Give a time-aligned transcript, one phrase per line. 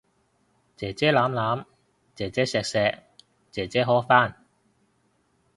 [0.75, 1.63] 姐姐攬攬，
[2.15, 3.03] 姐姐錫錫，
[3.51, 4.43] 姐姐呵返